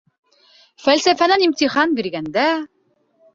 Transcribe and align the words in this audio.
Фәлсәфәнән 0.85 1.45
имтихан 1.49 1.95
биргәндә... 2.01 2.47